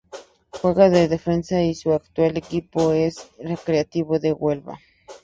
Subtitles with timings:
[0.49, 4.79] Juega de defensa y su actual equipo es el Recreativo de Huelva.